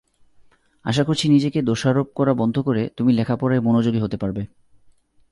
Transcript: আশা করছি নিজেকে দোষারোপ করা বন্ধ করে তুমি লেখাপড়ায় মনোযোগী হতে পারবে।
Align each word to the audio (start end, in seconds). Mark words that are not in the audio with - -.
আশা 0.85 1.03
করছি 1.03 1.29
নিজেকে 1.29 1.61
দোষারোপ 1.61 2.07
করা 2.15 2.33
বন্ধ 2.33 2.59
করে 2.59 2.89
তুমি 2.97 3.13
লেখাপড়ায় 3.13 3.61
মনোযোগী 3.61 3.99
হতে 3.99 4.17
পারবে। 4.17 4.41